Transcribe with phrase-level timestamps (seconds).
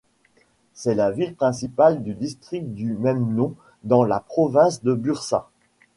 [0.73, 3.53] C'est la ville principale du district du même nom
[3.83, 5.47] dans la province de Bursa.